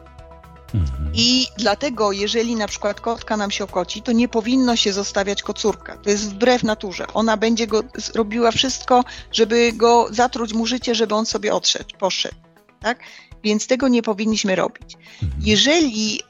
[0.74, 1.12] Mhm.
[1.14, 5.98] I dlatego, jeżeli na przykład kotka nam się okoci, to nie powinno się zostawiać kocurka.
[5.98, 7.08] To jest wbrew naturze.
[7.14, 7.84] Ona będzie go
[8.16, 12.36] robiła wszystko, żeby go zatruć mu życie, żeby on sobie odszedł, poszedł.
[12.80, 13.00] Tak?
[13.48, 14.98] Więc tego nie powinniśmy robić.
[15.24, 15.42] Mhm.
[15.46, 16.22] Jeżeli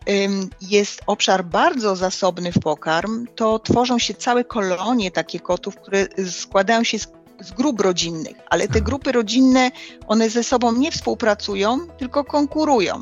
[0.61, 6.83] jest obszar bardzo zasobny w pokarm, to tworzą się całe kolonie takie kotów, które składają
[6.83, 7.07] się z,
[7.41, 9.71] z grup rodzinnych, ale te grupy rodzinne,
[10.07, 12.99] one ze sobą nie współpracują, tylko konkurują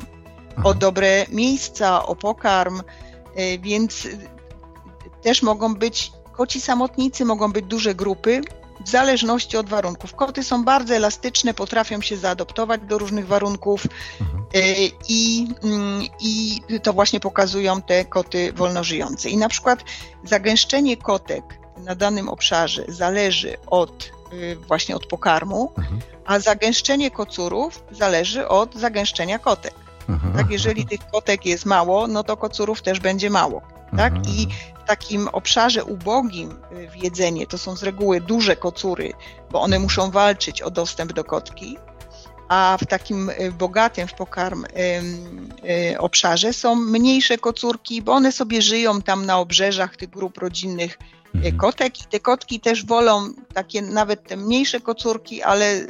[0.64, 4.08] o dobre miejsca, o pokarm, y, więc
[5.22, 8.40] też mogą być koci samotnicy, mogą być duże grupy,
[8.84, 10.14] w zależności od warunków.
[10.14, 13.86] Koty są bardzo elastyczne, potrafią się zaadoptować do różnych warunków
[14.20, 14.44] mhm.
[14.54, 19.30] y, i, mm, i to właśnie pokazują te koty wolnożyjące.
[19.30, 19.84] I na przykład
[20.24, 21.44] zagęszczenie kotek
[21.76, 26.00] na danym obszarze zależy od y, właśnie od pokarmu, mhm.
[26.26, 29.74] a zagęszczenie kocurów zależy od zagęszczenia kotek.
[30.36, 33.62] Tak, jeżeli tych kotek jest mało, no to kocurów też będzie mało.
[33.96, 34.12] Tak?
[34.28, 34.48] I
[34.86, 39.12] takim obszarze ubogim y, w jedzenie to są z reguły duże kocury,
[39.50, 41.78] bo one muszą walczyć o dostęp do kotki,
[42.48, 48.62] a w takim y, bogatym w pokarm y, obszarze są mniejsze kocurki, bo one sobie
[48.62, 50.98] żyją tam na obrzeżach tych grup rodzinnych
[51.34, 51.56] mhm.
[51.56, 55.86] kotek i te kotki też wolą takie nawet te mniejsze kocurki, ale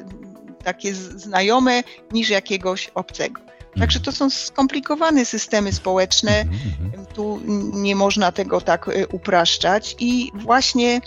[0.64, 1.82] takie znajome
[2.12, 3.40] niż jakiegoś obcego.
[3.78, 7.06] Także to są skomplikowane systemy społeczne, mhm, mhm.
[7.06, 7.40] tu
[7.72, 11.00] nie można tego tak e, upraszczać i właśnie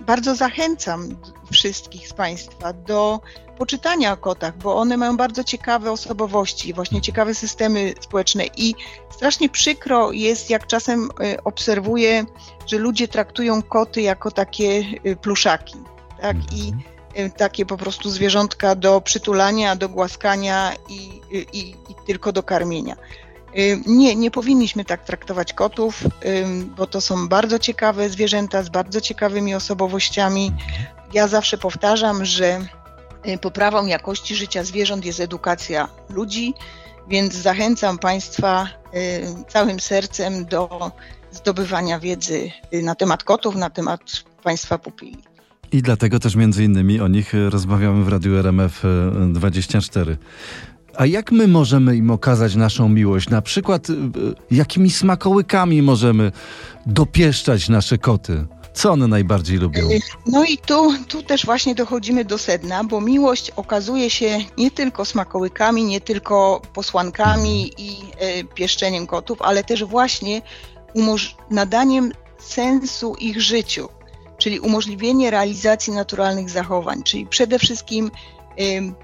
[0.00, 1.08] bardzo zachęcam
[1.52, 3.20] wszystkich z Państwa do
[3.58, 8.74] poczytania o kotach, bo one mają bardzo ciekawe osobowości, właśnie ciekawe systemy społeczne i
[9.10, 12.24] strasznie przykro jest, jak czasem e, obserwuję,
[12.66, 15.74] że ludzie traktują koty jako takie e, pluszaki.
[16.20, 16.36] Tak?
[16.52, 16.95] I Y,
[17.36, 21.20] takie po prostu zwierzątka do przytulania, do głaskania i,
[21.52, 21.74] i, i
[22.06, 22.96] tylko do karmienia.
[23.58, 26.08] Y, nie, nie powinniśmy tak traktować kotów, y,
[26.76, 30.52] bo to są bardzo ciekawe zwierzęta z bardzo ciekawymi osobowościami.
[31.12, 32.66] Ja zawsze powtarzam, że
[33.40, 36.54] poprawą jakości życia zwierząt jest edukacja ludzi,
[37.08, 38.68] więc zachęcam Państwa
[39.48, 40.90] całym sercem do
[41.32, 44.00] zdobywania wiedzy na temat kotów, na temat
[44.42, 45.35] Państwa pupili.
[45.72, 48.82] I dlatego też między innymi o nich e, rozmawiamy w Radiu RMF
[49.32, 50.12] 24.
[50.12, 50.16] E,
[51.00, 53.28] A jak my możemy im okazać naszą miłość?
[53.28, 53.94] Na przykład, e,
[54.50, 56.32] jakimi smakołykami możemy
[56.86, 58.46] dopieszczać nasze koty?
[58.74, 59.88] Co one najbardziej lubią?
[60.26, 65.04] No i tu, tu też właśnie dochodzimy do sedna, bo miłość okazuje się nie tylko
[65.04, 67.90] smakołykami, nie tylko posłankami i
[68.40, 70.42] y, pieszczeniem kotów, ale też właśnie
[71.50, 73.88] nadaniem sensu ich życiu
[74.38, 78.10] czyli umożliwienie realizacji naturalnych zachowań, czyli przede wszystkim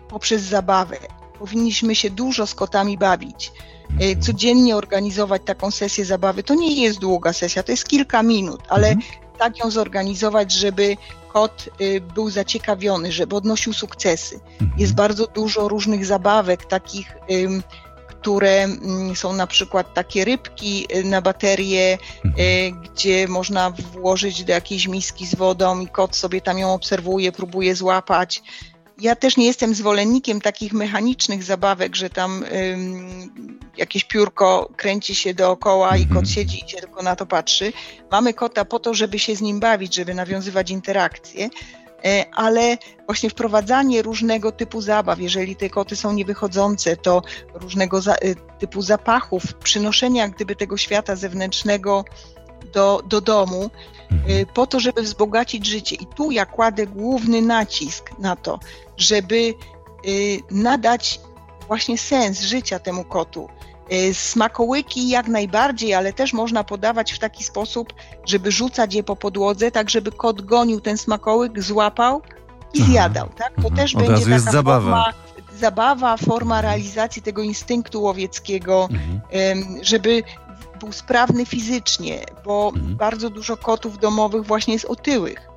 [0.09, 0.97] poprzez zabawę.
[1.39, 3.53] Powinniśmy się dużo z kotami bawić.
[4.01, 6.43] Y, codziennie organizować taką sesję zabawy.
[6.43, 9.13] To nie jest długa sesja, to jest kilka minut, ale mhm.
[9.39, 10.97] tak ją zorganizować, żeby
[11.33, 14.41] kot y, był zaciekawiony, żeby odnosił sukcesy.
[14.61, 14.81] Mhm.
[14.81, 17.17] Jest bardzo dużo różnych zabawek, takich
[18.23, 22.47] które mm, są na przykład takie rybki y, na baterię, mhm.
[22.47, 27.33] Y, gdzie można włożyć do jakiejś miski z wodą i kot sobie tam ją obserwuje,
[27.33, 28.43] próbuje złapać.
[28.99, 35.35] Ja też nie jestem zwolennikiem takich mechanicznych zabawek, że tam ym, jakieś piórko kręci się
[35.35, 36.27] dookoła i kot mhm.
[36.27, 37.73] siedzi i tylko na to patrzy.
[38.11, 41.49] Mamy kota po to, żeby się z nim bawić, żeby nawiązywać interakcje.
[42.05, 47.23] E, ale właśnie wprowadzanie różnego typu zabaw, jeżeli te koty są niewychodzące, to
[47.55, 52.05] różnego za, e, typu zapachów, przynoszenia gdyby tego świata zewnętrznego
[52.73, 53.71] do, do domu,
[54.11, 54.47] e, mhm.
[54.55, 55.97] po to, żeby wzbogacić życie.
[55.97, 58.59] I tu ja kładę główny nacisk na to,
[58.97, 59.55] żeby
[60.51, 61.21] nadać
[61.69, 63.49] właśnie sens życia temu kotu.
[63.93, 67.93] Y, smakołyki jak najbardziej, ale też można podawać w taki sposób,
[68.27, 72.23] żeby rzucać je po podłodze, tak żeby kot gonił ten smakołyk, złapał
[72.75, 73.29] i Aha, zjadał.
[73.29, 73.53] Tak?
[73.55, 73.77] To aha.
[73.77, 74.81] też Od będzie razu jest taka zabawa.
[74.81, 75.13] forma,
[75.61, 79.21] zabawa, forma realizacji tego instynktu łowieckiego, Mhm.
[79.83, 80.23] żeby
[80.81, 82.97] był sprawny fizycznie, bo Mhm.
[82.97, 85.49] bardzo dużo kotów domowych właśnie jest otyłych.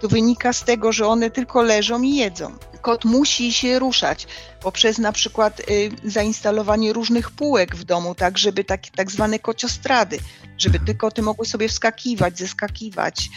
[0.00, 2.52] To wynika z tego, że one tylko leżą i jedzą.
[2.82, 4.26] Kot musi się ruszać
[4.60, 10.18] poprzez na przykład y, zainstalowanie różnych półek w domu, tak żeby takie tak zwane kociostrady,
[10.58, 13.28] żeby te koty mogły sobie wskakiwać, zeskakiwać,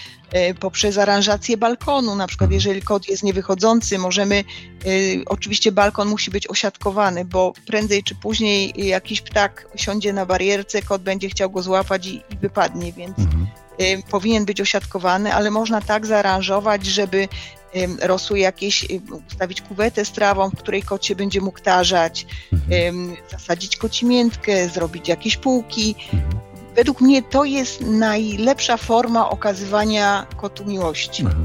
[0.51, 4.43] y, poprzez aranżację balkonu, na przykład jeżeli kot jest niewychodzący, możemy,
[4.85, 10.81] y, oczywiście balkon musi być osiadkowany, bo prędzej czy później jakiś ptak siądzie na barierce,
[10.81, 13.17] kot będzie chciał go złapać i, i wypadnie, więc
[13.79, 14.03] Mhm.
[14.11, 17.27] powinien być osiadkowany, ale można tak zaaranżować, żeby
[18.01, 18.87] rosły jakieś,
[19.27, 23.15] ustawić kuwetę z trawą, w której kot się będzie mógł tarzać, Mhm.
[23.31, 25.95] zasadzić kocimiętkę, zrobić jakieś półki.
[26.13, 26.33] Mhm.
[26.75, 31.23] Według mnie to jest najlepsza forma okazywania kotu miłości.
[31.27, 31.35] Aha.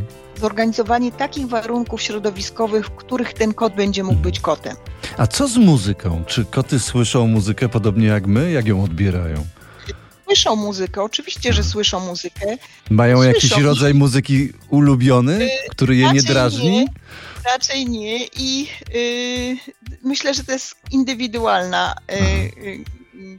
[0.40, 4.76] Zorganizowanie takich warunków środowiskowych, w których ten kot będzie mógł być kotem.
[5.16, 6.24] A co z muzyką?
[6.26, 8.50] Czy koty słyszą muzykę podobnie jak my?
[8.50, 9.44] Jak ją odbierają?
[10.30, 12.56] Słyszą muzykę, oczywiście, że słyszą muzykę.
[12.90, 13.62] Mają jakiś Słyszą.
[13.66, 16.70] rodzaj muzyki ulubiony, który je nie drażni?
[16.70, 16.86] nie.
[17.52, 19.56] Raczej nie i y,
[20.04, 22.14] myślę, że to jest indywidualna y,
[22.66, 22.84] y,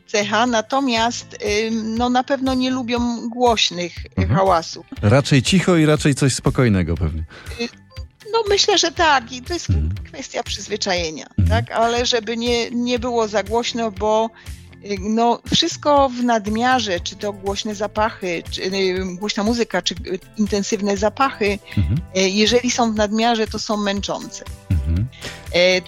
[0.08, 4.36] cecha, natomiast y, no, na pewno nie lubią głośnych y, Mhm.
[4.40, 4.86] hałasów.
[5.02, 7.24] Raczej cicho i raczej coś spokojnego pewnie.
[8.34, 9.90] No myślę, że tak i to jest Mhm.
[10.06, 11.48] kwestia przyzwyczajenia, Mhm.
[11.66, 14.61] tak, ale żeby nie, nie było za głośno, bo y,
[15.00, 20.98] no, wszystko w nadmiarze, czy to głośne zapachy, czy y, głośna muzyka, czy y, intensywne
[20.98, 21.98] zapachy, Mhm.
[22.18, 24.46] y, jeżeli są w nadmiarze, to są męczące.
[24.72, 25.08] Mhm.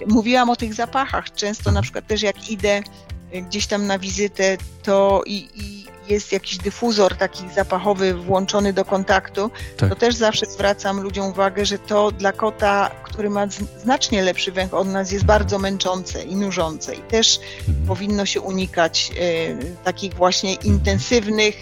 [0.08, 1.34] Mówiłam o tych zapachach.
[1.34, 2.82] Często na przykład też jak idę
[3.48, 9.50] gdzieś tam na wizytę, to i, i jest jakiś dyfuzor taki zapachowy włączony do kontaktu,
[9.76, 9.88] Tak.
[9.90, 13.46] to też zawsze zwracam ludziom uwagę, że to dla kota, który ma
[13.82, 16.94] znacznie lepszy węch od nas, jest bardzo męczące i nużące.
[16.94, 17.86] I też Mhm.
[17.86, 21.56] powinno się unikać e, takich właśnie intensywnych,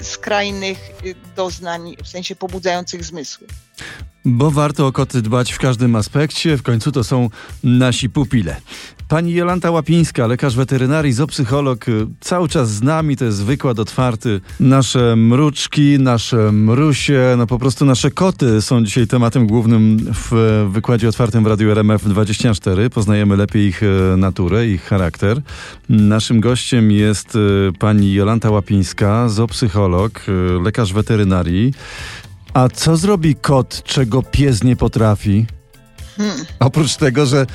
[0.00, 3.46] e, skrajnych e, doznań, w sensie pobudzających zmysły.
[4.24, 7.30] Bo warto o koty dbać w każdym aspekcie, w końcu to są
[7.64, 8.56] nasi pupile.
[9.08, 14.40] Pani Jolanta Łapińska, lekarz weterynarii, zoopsycholog, y, cały czas z nami, to jest wykład otwarty.
[14.60, 21.08] Nasze mruczki, nasze mrusie, no po prostu nasze koty są dzisiaj tematem głównym w wykładzie
[21.08, 22.90] otwartym w Radiu RMF24.
[22.90, 25.42] Poznajemy lepiej ich e, naturę, ich charakter.
[25.88, 27.38] Naszym gościem jest e,
[27.78, 30.24] pani Jolanta Łapińska, zoopsycholog,
[30.62, 31.72] lekarz weterynarii.
[32.54, 35.46] A co zrobi kot, czego pies nie potrafi?
[36.16, 36.44] Hmm.
[36.60, 37.46] Oprócz tego, że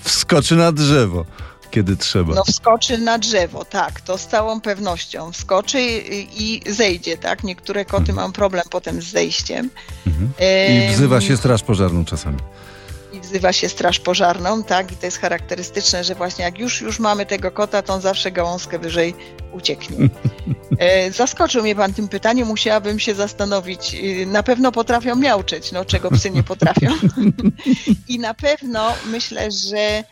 [0.00, 1.24] wskoczy na drzewo,
[1.70, 2.34] kiedy trzeba.
[2.34, 5.32] No wskoczy na drzewo, tak, to z całą pewnością.
[5.32, 7.44] Wskoczy i, i zejdzie, tak.
[7.44, 8.16] Niektóre koty Mhm.
[8.16, 9.70] mają problem potem z zejściem.
[10.06, 10.32] Mhm.
[10.90, 12.38] I wzywa się straż pożarną czasami.
[13.22, 17.26] Wzywa się straż pożarną, tak, i to jest charakterystyczne, że właśnie jak już, już mamy
[17.26, 19.14] tego kota, to on zawsze gałązkę wyżej
[19.52, 19.96] ucieknie.
[20.78, 23.94] E, zaskoczył mnie pan tym pytaniem, musiałabym się zastanowić.
[23.94, 26.90] Y, Na pewno potrafią miauczeć, no czego psy nie potrafią.
[28.08, 30.04] I na pewno myślę, że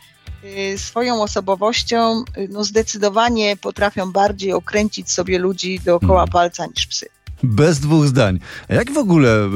[0.45, 6.29] y, swoją osobowością no zdecydowanie potrafią bardziej okręcić sobie ludzi dookoła Mhm.
[6.33, 7.07] palca niż psy.
[7.43, 8.39] Bez dwóch zdań.
[8.69, 9.51] A jak w ogóle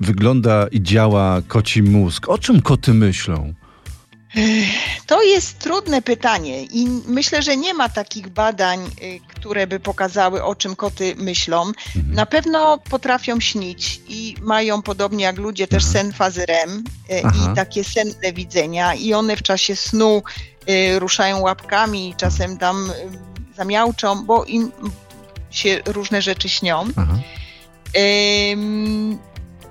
[0.00, 2.28] wygląda i działa koci mózg?
[2.28, 3.54] O czym koty myślą?
[5.06, 10.44] To jest trudne pytanie i myślę, że nie ma takich badań, y, które by pokazały,
[10.44, 11.66] o czym koty myślą.
[11.66, 12.14] Mhm.
[12.14, 15.92] Na pewno potrafią śnić i mają, podobnie jak ludzie, też Aha.
[15.92, 17.52] sen fazy REM y, Aha.
[17.52, 20.22] i takie senne widzenia i one w czasie snu
[20.68, 22.92] y, ruszają łapkami, czasem tam
[23.56, 24.72] zamiałczą, bo im
[25.50, 26.88] się różne rzeczy śnią.
[26.96, 27.18] Aha.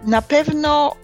[0.05, 0.95] Na pewno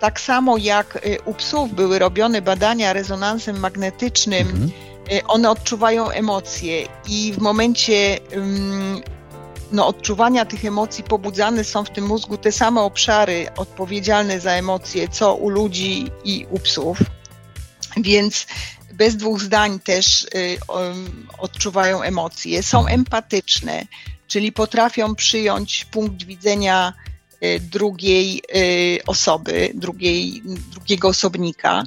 [0.00, 4.70] tak samo jak y, u psów były robione badania rezonansem magnetycznym, Mhm.
[5.12, 8.18] y, one odczuwają emocje i w momencie
[9.72, 15.08] no, odczuwania tych emocji pobudzane są w tym mózgu te same obszary odpowiedzialne za emocje,
[15.08, 16.98] co u ludzi i u psów.
[17.96, 18.46] Więc
[19.00, 22.62] bez dwóch zdań też y, um, odczuwają emocje.
[22.62, 23.86] Są empatyczne,
[24.26, 26.92] czyli potrafią przyjąć punkt widzenia
[27.44, 31.84] y, drugiej y, osoby, drugiej, drugiego osobnika.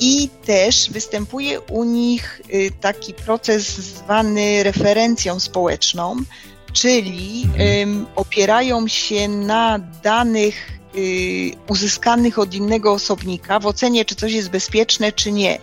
[0.00, 2.40] I też występuje u nich
[2.80, 6.16] taki proces zwany referencją społeczną,
[6.72, 7.48] czyli
[7.82, 10.72] ym, opierają się na danych
[11.68, 15.58] uzyskanych od innego osobnika w ocenie, czy coś jest bezpieczne, czy nie.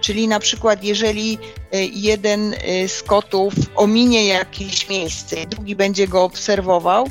[0.00, 1.38] Czyli na przykład, jeżeli
[1.74, 7.08] y, jeden y, z kotów ominie jakieś miejsce, drugi będzie go obserwował,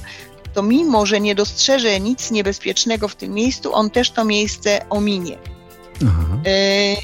[0.53, 5.37] to mimo, że nie dostrzeże nic niebezpiecznego w tym miejscu, on też to miejsce ominie.
[6.07, 6.37] Aha.
[6.47, 6.95] Y,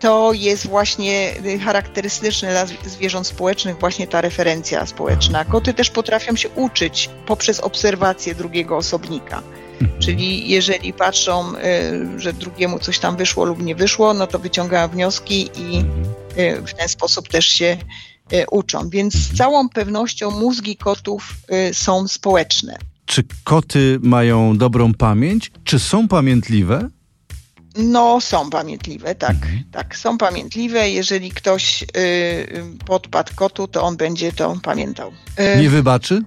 [0.00, 5.44] To jest właśnie y, charakterystyczne dla zw- zwierząt społecznych, właśnie ta referencja społeczna.
[5.44, 9.42] Koty też potrafią się uczyć poprzez obserwację drugiego osobnika.
[9.80, 10.00] Mhm.
[10.00, 14.88] Czyli jeżeli patrzą, y, że drugiemu coś tam wyszło lub nie wyszło, no to wyciągają
[14.88, 16.04] wnioski i Mhm.
[16.38, 17.76] y, w ten sposób też się
[18.32, 18.88] y, uczą.
[18.90, 21.32] Więc z całą pewnością mózgi kotów
[21.72, 22.78] są społeczne.
[23.06, 25.50] Czy koty mają dobrą pamięć?
[25.64, 26.88] Czy są pamiętliwe?
[27.76, 29.30] No, są pamiętliwe, tak.
[29.34, 29.64] Mhm.
[29.72, 30.90] Tak, są pamiętliwe.
[30.90, 31.86] Jeżeli ktoś y,
[32.86, 35.12] podpadł kotu, to on będzie to pamiętał.
[35.56, 36.22] Y, Nie wybaczy?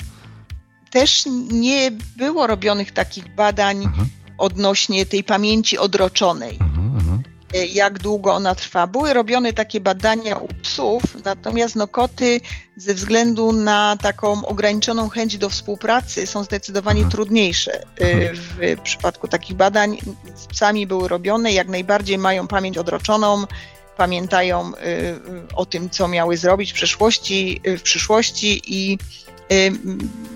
[0.92, 4.06] Też nie było robionych takich badań Aha,
[4.38, 6.58] odnośnie tej pamięci odroczonej.
[6.62, 7.18] aha, aha.
[7.56, 8.88] y, jak długo ona trwa.
[8.88, 12.42] Były robione takie badania u psów, natomiast no, koty
[12.76, 17.12] ze względu na taką ograniczoną chęć do współpracy są zdecydowanie Aha.
[17.12, 17.84] trudniejsze.
[18.02, 18.32] Y,
[18.78, 19.98] W przypadku takich badań
[20.36, 23.46] z psami były robione, jak najbardziej mają pamięć odroczoną,
[23.98, 24.76] pamiętają y,
[25.56, 28.98] o tym, co miały zrobić w przeszłości, w przyszłości i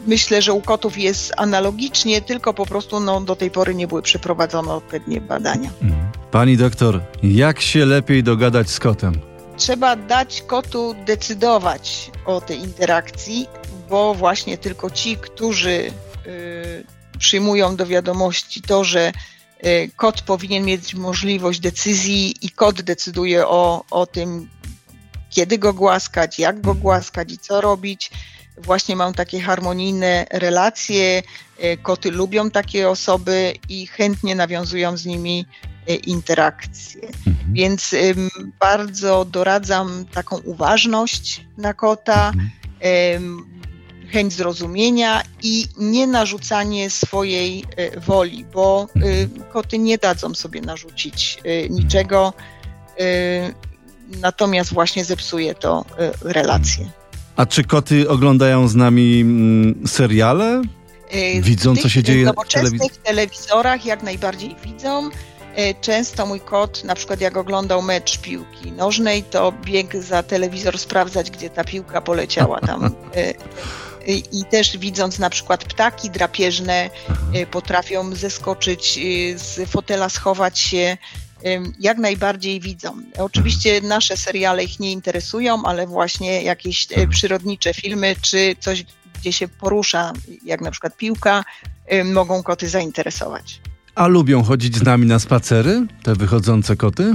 [0.08, 4.02] myślę, że u kotów jest analogicznie, tylko po prostu no, do tej pory nie były
[4.02, 5.69] przeprowadzone odpowiednie badania.
[5.82, 6.12] Mhm.
[6.32, 9.32] Pani doktor, jak się lepiej dogadać z kotem?
[9.62, 13.47] trzeba dać kotu decydować o tej interakcji,
[13.89, 15.91] bo właśnie tylko ci, którzy
[16.28, 16.86] y,
[17.19, 19.12] przyjmują do wiadomości to, że
[19.65, 24.50] y, kot powinien mieć możliwość decyzji i kot decyduje o, o tym,
[25.30, 28.12] kiedy go głaskać, jak go głaskać i co robić.
[28.58, 31.24] Właśnie mam takie harmonijne relacje.
[31.64, 35.46] y, Koty lubią takie osoby i chętnie nawiązują z nimi
[35.90, 37.02] y, interakcje.
[37.08, 37.54] Mhm.
[37.54, 37.96] Więc
[38.60, 43.46] bardzo doradzam taką uważność na kota, Mhm.
[44.12, 51.38] chęć zrozumienia i nie narzucanie swojej y, woli, bo y, koty nie dadzą sobie narzucić
[51.70, 52.34] niczego,
[54.22, 55.86] natomiast właśnie zepsuje to
[56.22, 56.90] relacje.
[57.36, 60.62] A czy koty oglądają z nami mm, seriale?
[61.15, 65.10] Y, Widzą, co się dzieje w nowoczesnych telewizorach jak najbardziej widzą.
[65.10, 65.12] Y,
[65.82, 71.32] Często mój kot, na przykład jak oglądał mecz piłki nożnej, to biegł za telewizor sprawdzać,
[71.32, 72.91] gdzie ta piłka poleciała tam.
[74.32, 76.89] I też widząc na przykład ptaki drapieżne,
[77.52, 79.00] potrafią zeskoczyć
[79.36, 80.98] z fotela, schować się.
[81.80, 83.01] Jak najbardziej widzą.
[83.17, 88.86] Oczywiście nasze seriale ich nie interesują, ale właśnie jakieś y, przyrodnicze filmy, czy coś,
[89.19, 90.13] gdzie się porusza,
[90.45, 91.43] jak na przykład piłka,
[92.06, 93.62] mogą koty zainteresować.
[93.95, 95.88] A lubią chodzić z nami na spacery?
[96.04, 97.13] Te wychodzące koty?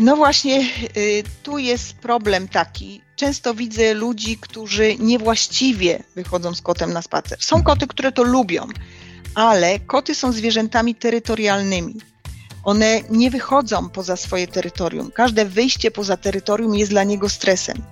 [0.00, 0.60] No właśnie,
[0.96, 3.02] y, tu jest problem taki.
[3.16, 7.38] Często widzę ludzi, którzy niewłaściwie wychodzą z kotem na spacer.
[7.40, 8.66] Są koty, które to lubią,
[9.34, 11.94] ale koty są zwierzętami terytorialnymi.
[12.64, 15.10] One nie wychodzą poza swoje terytorium.
[15.10, 17.82] Każde wyjście poza terytorium jest dla niego stresem.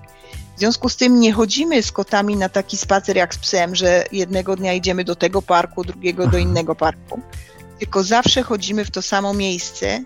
[0.57, 4.05] W związku z tym nie chodzimy z kotami na taki spacer jak z psem, że
[4.13, 7.21] jednego dnia idziemy do tego parku, drugiego do innego parku.
[7.79, 10.05] Tylko zawsze chodzimy w to samo miejsce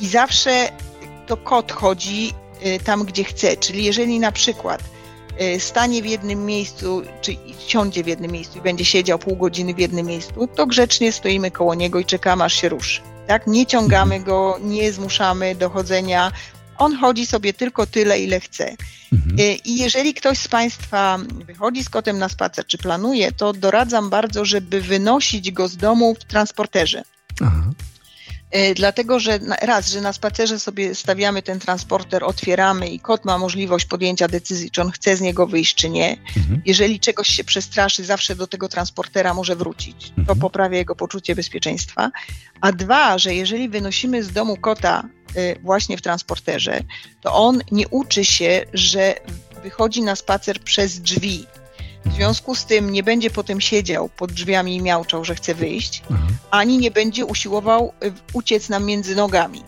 [0.00, 0.68] i zawsze
[1.26, 2.32] to kot chodzi
[2.66, 3.56] y, tam, gdzie chce.
[3.56, 4.82] Czyli jeżeli na przykład
[5.40, 9.74] y, stanie w jednym miejscu, czy siądzie w jednym miejscu i będzie siedział pół godziny
[9.74, 13.15] w jednym miejscu, to grzecznie stoimy koło niego i czekamy, aż się ruszy.
[13.26, 13.46] Tak?
[13.46, 16.32] Nie ciągamy go, nie zmuszamy do chodzenia.
[16.78, 18.76] On chodzi sobie tylko tyle, ile chce.
[19.12, 19.40] Mhm.
[19.40, 24.10] Y, I jeżeli ktoś z Państwa wychodzi z kotem na spacer, czy planuje, to doradzam
[24.10, 27.02] bardzo, żeby wynosić go z domu w transporterze.
[27.40, 27.70] Aha.
[28.50, 33.38] E, Dlatego, że raz, że na spacerze sobie stawiamy ten transporter, otwieramy i kot ma
[33.38, 36.16] możliwość podjęcia decyzji, czy on chce z niego wyjść, czy nie.
[36.36, 36.62] Mhm.
[36.66, 40.08] Jeżeli czegoś się przestraszy, zawsze do tego transportera może wrócić.
[40.10, 40.38] To Mhm.
[40.38, 42.10] poprawia jego poczucie bezpieczeństwa.
[42.60, 46.80] A dwa, że jeżeli wynosimy z domu kota y, właśnie w transporterze,
[47.20, 49.14] to on nie uczy się, że
[49.62, 51.46] wychodzi na spacer przez drzwi.
[52.06, 56.02] W związku z tym nie będzie potem siedział pod drzwiami i miauczał, że chce wyjść
[56.10, 56.26] Aha.
[56.50, 59.62] ani nie będzie usiłował y, uciec nam między nogami.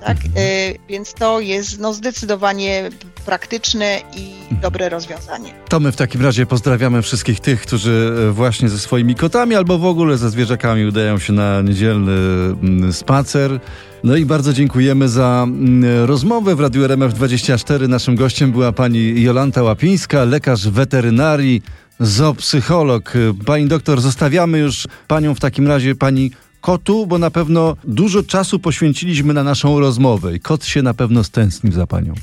[0.00, 0.16] Tak?
[0.16, 0.32] Mhm.
[0.36, 2.90] Y, Więc to jest no, zdecydowanie
[3.26, 5.54] praktyczne i dobre rozwiązanie.
[5.68, 9.78] To my w takim razie pozdrawiamy wszystkich tych, którzy e, właśnie ze swoimi kotami albo
[9.78, 13.60] w ogóle ze zwierzakami udają się na niedzielny mm, spacer.
[14.04, 17.88] No i bardzo dziękujemy za mm, rozmowę w Radiu RMF24.
[17.88, 21.62] Naszym gościem była pani Jolanta Łapińska, lekarz weterynarii,
[22.00, 23.12] zoopsycholog.
[23.46, 26.30] Pani doktor, zostawiamy już panią w takim razie, pani
[26.60, 31.24] kotu, bo na pewno dużo czasu poświęciliśmy na naszą rozmowę i kot się na pewno
[31.24, 32.14] stęsknił za panią.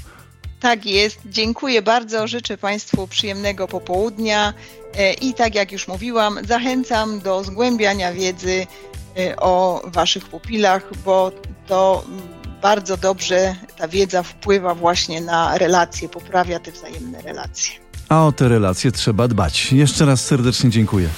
[0.59, 1.19] Tak jest.
[1.26, 2.28] Dziękuję bardzo.
[2.28, 4.53] Życzę Państwu przyjemnego popołudnia
[4.95, 8.67] e, i tak jak już mówiłam, zachęcam do zgłębiania wiedzy
[9.17, 11.32] e, o Waszych pupilach, bo
[11.67, 12.05] to
[12.61, 18.47] bardzo dobrze ta wiedza wpływa właśnie na relacje, poprawia te wzajemne relacje a o te
[18.47, 19.74] relacje trzeba dbać.
[19.74, 21.09] Jeszcze raz serdecznie dziękuję.